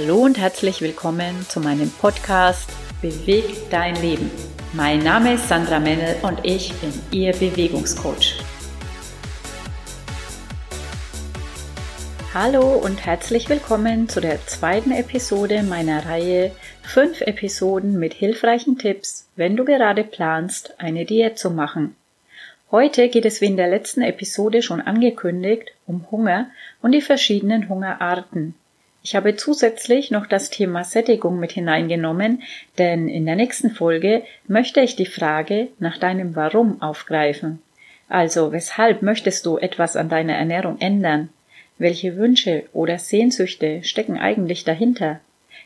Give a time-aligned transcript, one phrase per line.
[0.00, 2.70] Hallo und herzlich willkommen zu meinem Podcast
[3.02, 4.30] Beweg dein Leben.
[4.72, 8.38] Mein Name ist Sandra Mennel und ich bin Ihr Bewegungscoach.
[12.32, 16.52] Hallo und herzlich willkommen zu der zweiten Episode meiner Reihe
[16.84, 21.96] 5 Episoden mit hilfreichen Tipps, wenn du gerade planst, eine Diät zu machen.
[22.70, 26.50] Heute geht es wie in der letzten Episode schon angekündigt um Hunger
[26.82, 28.54] und die verschiedenen Hungerarten.
[29.02, 32.42] Ich habe zusätzlich noch das Thema Sättigung mit hineingenommen,
[32.78, 37.62] denn in der nächsten Folge möchte ich die Frage nach deinem Warum aufgreifen.
[38.08, 41.28] Also, weshalb möchtest du etwas an deiner Ernährung ändern?
[41.78, 45.20] Welche Wünsche oder Sehnsüchte stecken eigentlich dahinter?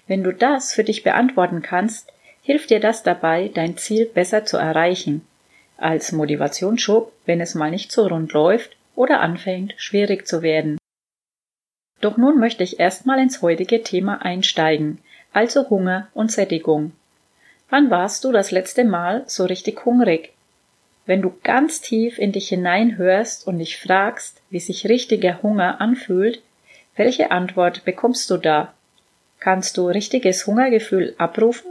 [0.06, 4.56] Wenn du das für dich beantworten kannst, hilft dir das dabei, dein Ziel besser zu
[4.56, 5.22] erreichen.
[5.78, 10.78] Als Motivationsschub, wenn es mal nicht so rund läuft oder anfängt, schwierig zu werden.
[12.02, 14.98] Doch nun möchte ich erstmal ins heutige Thema einsteigen,
[15.32, 16.92] also Hunger und Sättigung.
[17.70, 20.32] Wann warst du das letzte Mal so richtig hungrig?
[21.06, 26.42] Wenn du ganz tief in dich hineinhörst und dich fragst, wie sich richtiger Hunger anfühlt,
[26.96, 28.74] welche Antwort bekommst du da?
[29.38, 31.70] Kannst du richtiges Hungergefühl abrufen?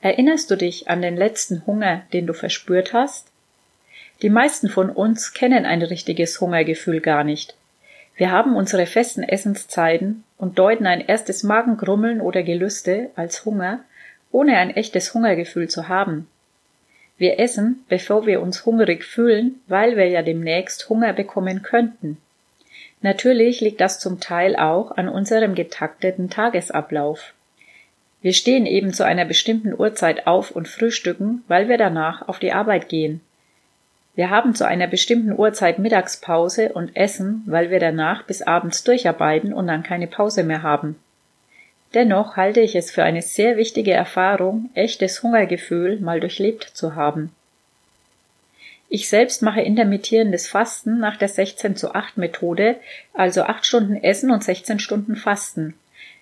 [0.00, 3.26] Erinnerst du dich an den letzten Hunger, den du verspürt hast?
[4.22, 7.54] Die meisten von uns kennen ein richtiges Hungergefühl gar nicht.
[8.16, 13.80] Wir haben unsere festen Essenszeiten und deuten ein erstes Magengrummeln oder Gelüste als Hunger,
[14.30, 16.28] ohne ein echtes Hungergefühl zu haben.
[17.16, 22.18] Wir essen, bevor wir uns hungrig fühlen, weil wir ja demnächst Hunger bekommen könnten.
[23.02, 27.34] Natürlich liegt das zum Teil auch an unserem getakteten Tagesablauf.
[28.22, 32.52] Wir stehen eben zu einer bestimmten Uhrzeit auf und frühstücken, weil wir danach auf die
[32.52, 33.20] Arbeit gehen.
[34.16, 39.52] Wir haben zu einer bestimmten Uhrzeit Mittagspause und essen, weil wir danach bis abends durcharbeiten
[39.52, 40.96] und dann keine Pause mehr haben.
[41.94, 47.30] Dennoch halte ich es für eine sehr wichtige Erfahrung, echtes Hungergefühl mal durchlebt zu haben.
[48.88, 52.76] Ich selbst mache intermittierendes Fasten nach der 16 zu 8 Methode,
[53.12, 55.74] also 8 Stunden Essen und 16 Stunden Fasten.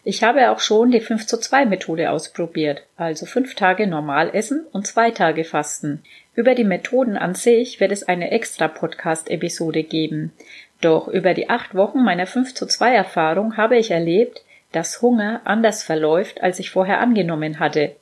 [0.04, 4.66] Ich habe auch schon die 5 zu 2 Methode ausprobiert, also 5 Tage normal essen
[4.72, 6.02] und 2 Tage Fasten.
[6.34, 10.32] Über die Methoden an sich wird es eine extra Podcast-Episode geben.
[10.80, 14.42] Doch über die acht Wochen meiner 5 zu 2 Erfahrung habe ich erlebt,
[14.72, 17.94] dass Hunger anders verläuft, als ich vorher angenommen hatte.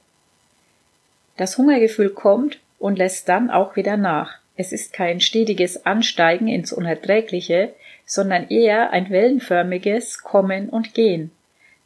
[1.37, 4.39] Das Hungergefühl kommt und lässt dann auch wieder nach.
[4.57, 7.75] Es ist kein stetiges Ansteigen ins Unerträgliche,
[8.07, 11.31] sondern eher ein wellenförmiges Kommen und Gehen.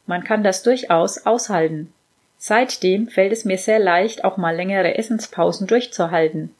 [0.05, 1.93] Man kann das durchaus aushalten.
[2.37, 6.53] Seitdem fällt es mir sehr leicht, auch mal längere Essenspausen durchzuhalten.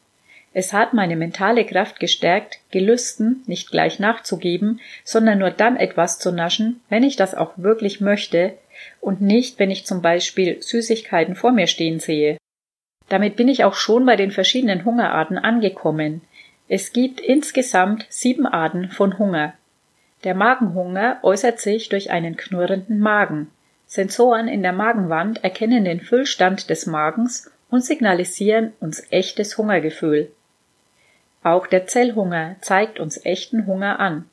[0.53, 6.31] Es hat meine mentale Kraft gestärkt, Gelüsten nicht gleich nachzugeben, sondern nur dann etwas zu
[6.31, 8.57] naschen, wenn ich das auch wirklich möchte
[9.01, 12.37] und nicht, wenn ich zum Beispiel Süßigkeiten vor mir stehen sehe.
[13.09, 16.21] Damit bin ich auch schon bei den verschiedenen Hungerarten angekommen.
[16.69, 19.53] Es gibt insgesamt sieben Arten von Hunger.
[20.25, 23.51] Der Magenhunger äußert sich durch einen knurrenden Magen.
[23.85, 30.31] Sensoren in der Magenwand erkennen den Füllstand des Magens und signalisieren uns echtes Hungergefühl.
[31.43, 34.25] Auch der Zellhunger zeigt uns echten Hunger an.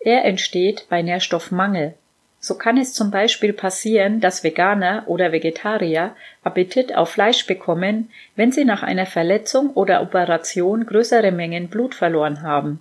[0.00, 1.94] Er entsteht bei Nährstoffmangel.
[2.40, 6.14] So kann es zum Beispiel passieren, dass Veganer oder Vegetarier
[6.44, 12.42] Appetit auf Fleisch bekommen, wenn sie nach einer Verletzung oder Operation größere Mengen Blut verloren
[12.42, 12.80] haben.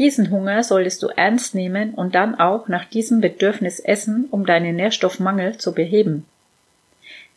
[0.00, 4.76] Diesen Hunger solltest du ernst nehmen und dann auch nach diesem Bedürfnis essen, um deinen
[4.76, 6.24] Nährstoffmangel zu beheben.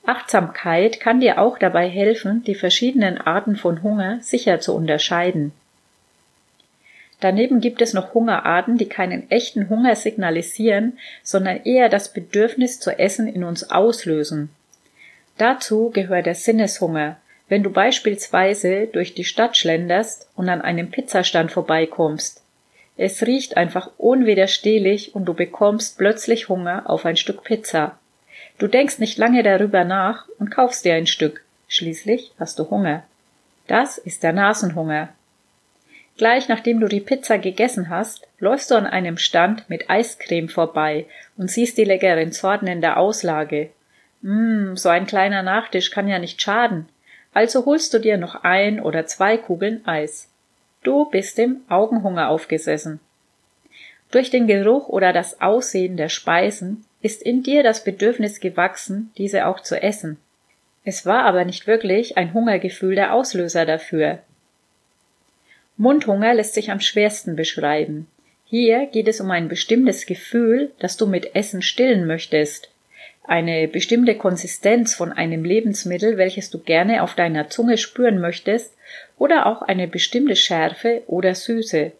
[0.05, 5.51] Achtsamkeit kann dir auch dabei helfen, die verschiedenen Arten von Hunger sicher zu unterscheiden.
[7.19, 12.97] Daneben gibt es noch Hungerarten, die keinen echten Hunger signalisieren, sondern eher das Bedürfnis zu
[12.97, 14.47] essen in uns auslösen.
[15.37, 17.17] Dazu gehört der Sinneshunger,
[17.49, 22.42] wenn du beispielsweise durch die Stadt schlenderst und an einem Pizzastand vorbeikommst.
[22.95, 27.97] Es riecht einfach unwiderstehlich und du bekommst plötzlich Hunger auf ein Stück Pizza.
[28.59, 31.43] Du denkst nicht lange darüber nach und kaufst dir ein Stück.
[31.67, 33.03] Schließlich hast du Hunger.
[33.67, 35.09] Das ist der Nasenhunger.
[36.17, 41.07] Gleich nachdem du die Pizza gegessen hast, läufst du an einem Stand mit Eiscreme vorbei
[41.37, 43.71] und siehst die leckeren Sorten in der Auslage.
[44.21, 46.87] Mmm, so ein kleiner Nachtisch kann ja nicht schaden.
[47.33, 50.29] Also holst du dir noch ein oder zwei Kugeln Eis.
[50.83, 52.99] Du bist dem Augenhunger aufgesessen.
[54.11, 59.47] Durch den Geruch oder das Aussehen der Speisen ist in dir das Bedürfnis gewachsen, diese
[59.47, 60.17] auch zu essen.
[60.85, 64.19] Es war aber nicht wirklich ein Hungergefühl der Auslöser dafür.
[65.77, 68.07] Mundhunger lässt sich am schwersten beschreiben.
[68.45, 72.69] Hier geht es um ein bestimmtes Gefühl, das du mit Essen stillen möchtest.
[73.23, 78.75] Eine bestimmte Konsistenz von einem Lebensmittel, welches du gerne auf deiner Zunge spüren möchtest,
[79.17, 81.93] oder auch eine bestimmte Schärfe oder Süße.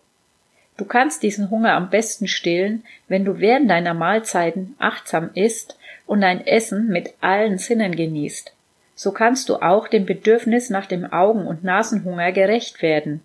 [0.77, 6.21] Du kannst diesen Hunger am besten stillen, wenn du während deiner Mahlzeiten achtsam isst und
[6.21, 8.53] dein Essen mit allen Sinnen genießt.
[8.95, 13.21] So kannst du auch dem Bedürfnis nach dem Augen- und Nasenhunger gerecht werden.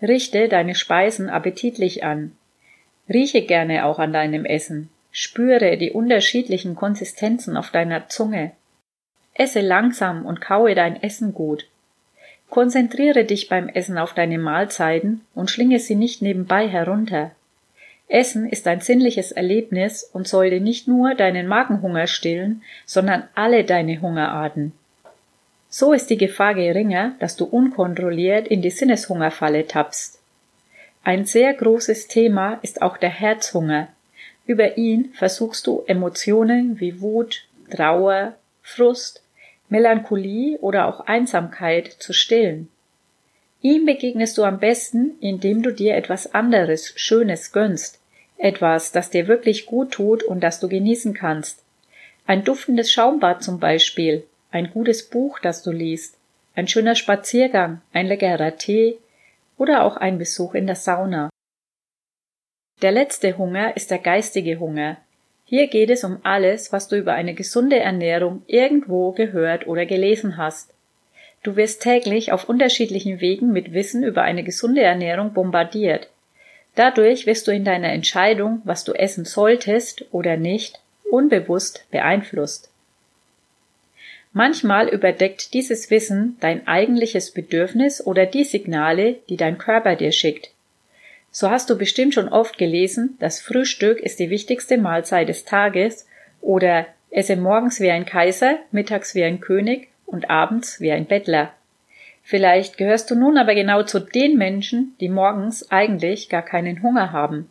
[0.00, 2.32] Richte deine Speisen appetitlich an.
[3.08, 4.88] Rieche gerne auch an deinem Essen.
[5.16, 8.50] Spüre die unterschiedlichen Konsistenzen auf deiner Zunge.
[9.32, 11.68] Esse langsam und kaue dein Essen gut.
[12.50, 17.30] Konzentriere dich beim Essen auf deine Mahlzeiten und schlinge sie nicht nebenbei herunter.
[18.08, 24.00] Essen ist ein sinnliches Erlebnis und sollte nicht nur deinen Magenhunger stillen, sondern alle deine
[24.00, 24.72] Hungerarten.
[25.68, 30.20] So ist die Gefahr geringer, dass du unkontrolliert in die Sinneshungerfalle tappst.
[31.04, 33.93] Ein sehr großes Thema ist auch der Herzhunger.
[34.46, 39.22] Über ihn versuchst du Emotionen wie Wut, Trauer, Frust,
[39.68, 42.68] Melancholie oder auch Einsamkeit zu stillen.
[43.62, 47.98] Ihm begegnest du am besten, indem du dir etwas anderes, Schönes gönnst,
[48.36, 51.62] etwas, das dir wirklich gut tut und das du genießen kannst.
[52.26, 56.18] Ein duftendes Schaumbad zum Beispiel, ein gutes Buch, das du liest,
[56.54, 58.98] ein schöner Spaziergang, ein leckerer Tee
[59.56, 61.30] oder auch ein Besuch in der Sauna.
[62.82, 64.96] Der letzte Hunger ist der geistige Hunger.
[65.44, 70.36] Hier geht es um alles, was du über eine gesunde Ernährung irgendwo gehört oder gelesen
[70.36, 70.74] hast.
[71.42, 76.08] Du wirst täglich auf unterschiedlichen Wegen mit Wissen über eine gesunde Ernährung bombardiert.
[76.74, 80.80] Dadurch wirst du in deiner Entscheidung, was du essen solltest oder nicht,
[81.10, 82.70] unbewusst beeinflusst.
[84.32, 90.53] Manchmal überdeckt dieses Wissen dein eigentliches Bedürfnis oder die Signale, die dein Körper dir schickt.
[91.36, 96.06] So hast du bestimmt schon oft gelesen, das Frühstück ist die wichtigste Mahlzeit des Tages
[96.40, 101.52] oder esse morgens wie ein Kaiser, mittags wie ein König und abends wie ein Bettler.
[102.22, 107.10] Vielleicht gehörst du nun aber genau zu den Menschen, die morgens eigentlich gar keinen Hunger
[107.10, 107.50] haben.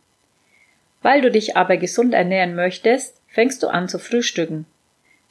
[1.02, 4.66] Weil du dich aber gesund ernähren möchtest, fängst du an zu frühstücken.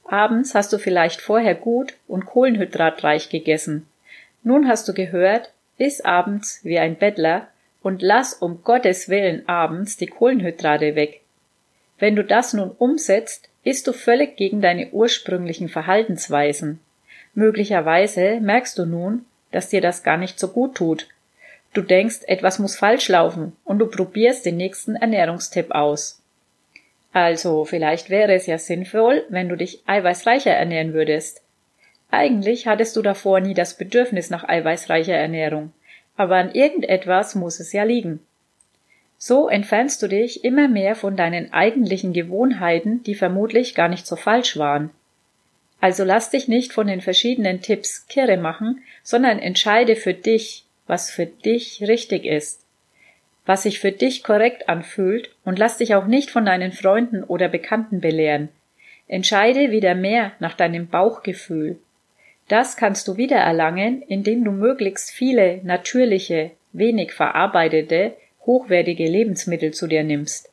[0.05, 3.87] Abends hast du vielleicht vorher gut und kohlenhydratreich gegessen.
[4.43, 7.48] Nun hast du gehört, iss abends wie ein Bettler
[7.82, 11.23] und lass um Gottes Willen abends die Kohlenhydrate weg.
[11.99, 16.81] Wenn du das nun umsetzt, isst du völlig gegen deine ursprünglichen Verhaltensweisen.
[17.34, 21.08] Möglicherweise merkst du nun, dass dir das gar nicht so gut tut.
[21.73, 26.20] Du denkst, etwas muss falsch laufen und du probierst den nächsten Ernährungstipp aus.
[27.12, 31.43] Also vielleicht wäre es ja sinnvoll, wenn du dich eiweißreicher ernähren würdest.
[32.11, 35.73] Eigentlich hattest du davor nie das Bedürfnis nach eiweißreicher Ernährung,
[36.16, 38.20] aber an irgendetwas muss es ja liegen.
[39.18, 44.16] So entfernst du dich immer mehr von deinen eigentlichen Gewohnheiten, die vermutlich gar nicht so
[44.16, 44.90] falsch waren.
[45.80, 51.10] Also lass dich nicht von den verschiedenen Tipps kirre machen, sondern entscheide für dich, was
[51.10, 52.62] für dich richtig ist
[53.44, 57.48] was sich für dich korrekt anfühlt und lass dich auch nicht von deinen Freunden oder
[57.48, 58.48] Bekannten belehren.
[59.08, 61.78] Entscheide wieder mehr nach deinem Bauchgefühl.
[62.48, 68.14] Das kannst du wiedererlangen, indem du möglichst viele natürliche, wenig verarbeitete,
[68.46, 70.50] hochwertige Lebensmittel zu dir nimmst.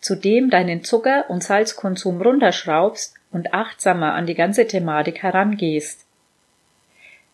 [0.00, 6.04] Zudem deinen Zucker- und Salzkonsum runterschraubst und achtsamer an die ganze Thematik herangehst.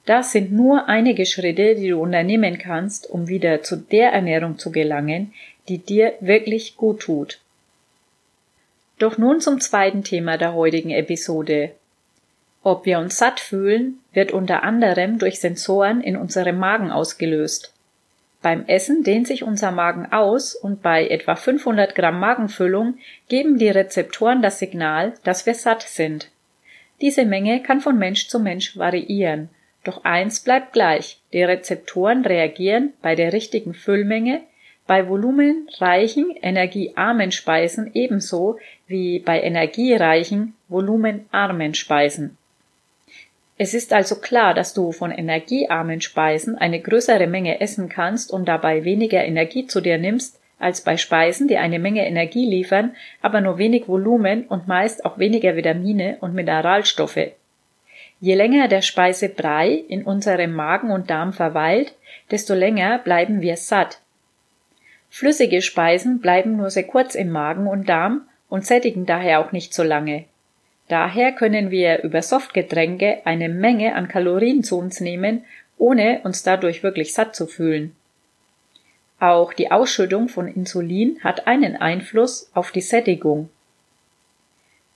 [0.06, 4.70] Das sind nur einige Schritte, die du unternehmen kannst, um wieder zu der Ernährung zu
[4.70, 5.32] gelangen,
[5.68, 7.40] die dir wirklich gut tut.
[8.98, 11.72] Doch nun zum zweiten Thema der heutigen Episode.
[12.64, 17.72] Ob wir uns satt fühlen, wird unter anderem durch Sensoren in unserem Magen ausgelöst.
[18.42, 23.68] Beim Essen dehnt sich unser Magen aus und bei etwa 500 Gramm Magenfüllung geben die
[23.68, 26.30] Rezeptoren das Signal, dass wir satt sind.
[27.00, 29.48] Diese Menge kann von Mensch zu Mensch variieren
[29.84, 34.40] doch eins bleibt gleich, die Rezeptoren reagieren bei der richtigen Füllmenge
[34.86, 42.36] bei volumenreichen, energiearmen Speisen ebenso wie bei energiereichen, volumenarmen Speisen.
[43.56, 48.46] Es ist also klar, dass du von energiearmen Speisen eine größere Menge essen kannst und
[48.46, 53.40] dabei weniger Energie zu dir nimmst, als bei Speisen, die eine Menge Energie liefern, aber
[53.40, 57.32] nur wenig Volumen und meist auch weniger Vitamine und Mineralstoffe
[58.20, 61.94] Je länger der Speisebrei in unserem Magen und Darm verweilt,
[62.30, 64.00] desto länger bleiben wir satt.
[65.10, 69.74] Flüssige Speisen bleiben nur sehr kurz im Magen und Darm und sättigen daher auch nicht
[69.74, 70.24] so lange.
[70.88, 75.44] Daher können wir über Softgetränke eine Menge an Kalorien zu uns nehmen,
[75.78, 77.96] ohne uns dadurch wirklich satt zu fühlen.
[79.18, 83.48] Auch die Ausschüttung von Insulin hat einen Einfluss auf die Sättigung.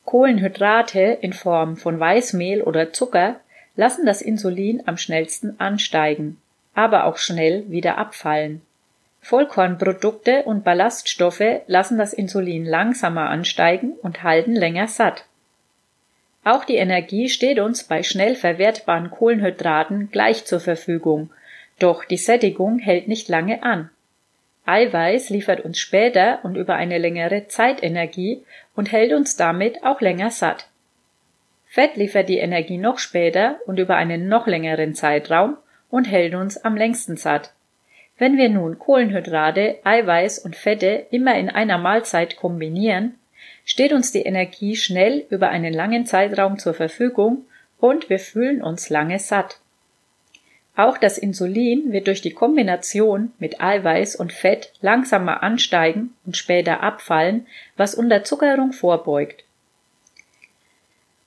[0.05, 3.41] Kohlenhydrate in Form von Weißmehl oder Zucker
[3.77, 6.41] lassen das Insulin am schnellsten ansteigen,
[6.75, 8.61] aber auch schnell wieder abfallen.
[9.21, 15.28] Vollkornprodukte und Ballaststoffe lassen das Insulin langsamer ansteigen und halten länger satt.
[16.49, 21.29] Auch die Energie steht uns bei schnell verwertbaren Kohlenhydraten gleich zur Verfügung,
[21.79, 23.91] doch die Sättigung hält nicht lange an.
[24.65, 30.01] Eiweiß liefert uns später und über eine längere Zeit Energie und hält uns damit auch
[30.01, 30.71] länger satt.
[31.67, 35.59] Fett liefert die Energie noch später und über einen noch längeren Zeitraum
[35.91, 37.53] und hält uns am längsten satt.
[38.17, 43.18] Wenn wir nun Kohlenhydrate, Eiweiß und Fette immer in einer Mahlzeit kombinieren,
[43.65, 47.45] steht uns die Energie schnell über einen langen Zeitraum zur Verfügung
[47.79, 49.61] und wir fühlen uns lange satt.
[50.77, 56.85] Auch das Insulin wird durch die Kombination mit Eiweiß und Fett langsamer ansteigen und später
[56.85, 59.45] abfallen, was Unterzuckerung vorbeugt.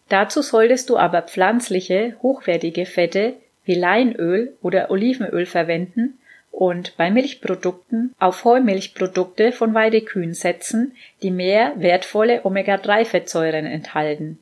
[0.08, 3.34] Dazu solltest du aber pflanzliche, hochwertige Fette
[3.66, 6.18] wie Leinöl oder Olivenöl verwenden
[6.52, 14.38] und bei Milchprodukten auf Heumilchprodukte von Weidekühen setzen, die mehr wertvolle Omega-3-Fettsäuren enthalten.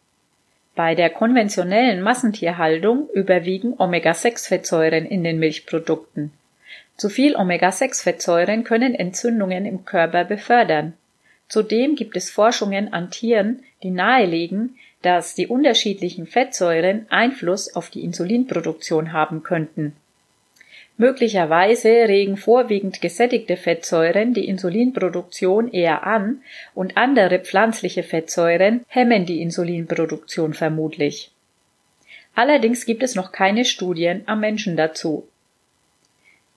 [0.75, 6.31] Bei der konventionellen Massentierhaltung überwiegen Omega-6-Fettsäuren in den Milchprodukten.
[6.97, 10.93] Zu viel Omega-6-Fettsäuren können Entzündungen im Körper befördern.
[11.47, 18.03] Zudem gibt es Forschungen an Tieren, die nahelegen, dass die unterschiedlichen Fettsäuren Einfluss auf die
[18.03, 19.95] Insulinproduktion haben könnten
[20.99, 26.41] Möglicherweise regen vorwiegend gesättigte Fettsäuren die Insulinproduktion eher an
[26.75, 31.31] und andere pflanzliche Fettsäuren hemmen die Insulinproduktion vermutlich.
[32.35, 35.25] Allerdings gibt es noch keine Studien am Menschen dazu.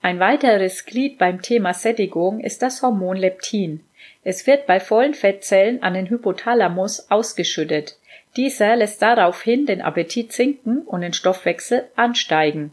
[0.00, 3.78] Ein weiteres Glied beim Thema Sättigung ist das Hormon Leptin.
[4.24, 7.96] Es wird bei vollen Fettzellen an den Hypothalamus ausgeschüttet.
[8.36, 12.72] Dieser lässt daraufhin den Appetit sinken und den Stoffwechsel ansteigen.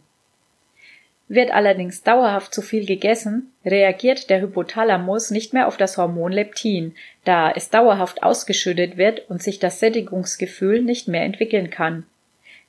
[1.29, 6.95] Wird allerdings dauerhaft zu viel gegessen, reagiert der Hypothalamus nicht mehr auf das Hormon Leptin,
[7.23, 12.07] da es dauerhaft ausgeschüttet wird und sich das Sättigungsgefühl nicht mehr entwickeln kann.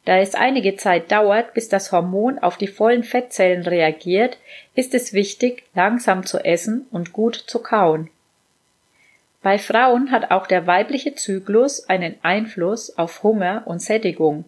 [0.05, 4.37] Da es einige Zeit dauert, bis das Hormon auf die vollen Fettzellen reagiert,
[4.75, 8.11] ist es wichtig, langsam zu essen und gut zu kauen.
[9.43, 14.45] Bei Frauen hat auch der weibliche Zyklus einen Einfluss auf Hunger und Sättigung.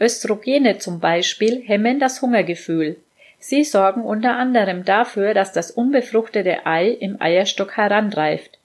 [0.00, 2.98] Östrogene zum Beispiel hemmen das Hungergefühl,
[3.38, 8.58] Sie sorgen unter anderem dafür, dass das unbefruchtete Ei im Eierstock heranreift.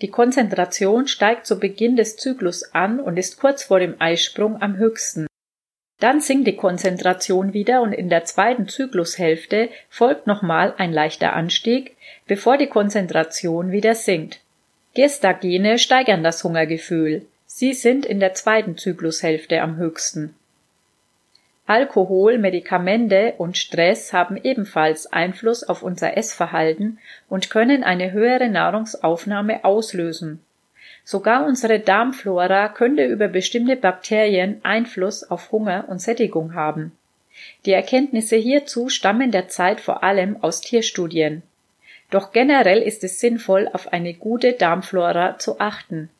[0.00, 4.76] Die Konzentration steigt zu Beginn des Zyklus an und ist kurz vor dem Eisprung am
[4.76, 5.26] höchsten.
[5.98, 11.96] Dann sinkt die Konzentration wieder und in der zweiten Zyklushälfte folgt nochmal ein leichter Anstieg,
[12.26, 14.40] bevor die Konzentration wieder sinkt.
[14.94, 17.26] Gestagene steigern das Hungergefühl.
[17.44, 20.34] Sie sind in der zweiten Zyklushälfte am höchsten.
[21.70, 26.98] Alkohol, Medikamente und Stress haben ebenfalls Einfluss auf unser Essverhalten
[27.28, 30.40] und können eine höhere Nahrungsaufnahme auslösen.
[31.04, 36.90] Sogar unsere Darmflora könnte über bestimmte Bakterien Einfluss auf Hunger und Sättigung haben.
[37.64, 41.42] Die Erkenntnisse hierzu stammen derzeit vor allem aus Tierstudien.
[42.10, 46.10] Doch generell ist es sinnvoll, auf eine gute Darmflora zu achten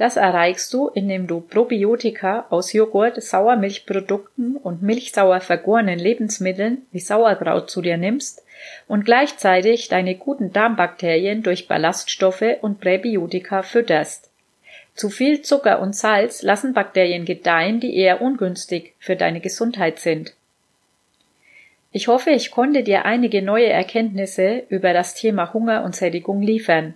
[0.00, 7.70] das erreichst du, indem du Probiotika aus Joghurt, Sauermilchprodukten und milchsauer vergorenen Lebensmitteln wie Sauerkraut
[7.70, 8.42] zu dir nimmst
[8.88, 14.30] und gleichzeitig deine guten Darmbakterien durch Ballaststoffe und Präbiotika fütterst.
[14.94, 20.34] Zu viel Zucker und Salz lassen Bakterien gedeihen, die eher ungünstig für deine Gesundheit sind.
[21.92, 26.94] Ich hoffe, ich konnte dir einige neue Erkenntnisse über das Thema Hunger und Sättigung liefern.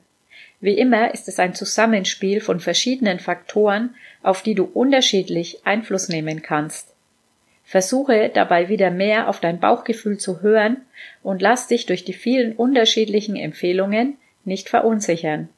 [0.61, 6.43] Wie immer ist es ein Zusammenspiel von verschiedenen Faktoren, auf die du unterschiedlich Einfluss nehmen
[6.43, 6.95] kannst.
[7.65, 10.83] Versuche dabei wieder mehr auf dein Bauchgefühl zu hören
[11.23, 15.49] und lass dich durch die vielen unterschiedlichen Empfehlungen nicht verunsichern.